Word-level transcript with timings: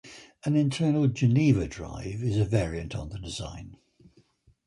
An 0.45 0.55
internal 0.55 1.07
Geneva 1.09 1.67
drive 1.67 2.23
is 2.23 2.35
a 2.37 2.43
variant 2.43 2.95
on 2.95 3.09
the 3.09 3.19
design. 3.19 3.77